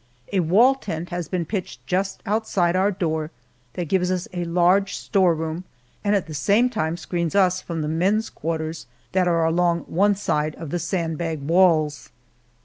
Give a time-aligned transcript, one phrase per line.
[0.33, 3.29] A wall tent has been pitched just outside our door
[3.73, 5.63] that gives us a large storeroom
[6.03, 10.15] and at the same time screens us from the men's quarters that are along one
[10.15, 12.09] side of the sandbag walls.